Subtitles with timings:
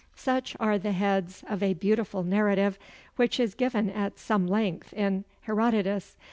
[0.15, 2.79] Such are the heads of a beautiful narrative
[3.17, 6.15] which is given at some length in Herodotus.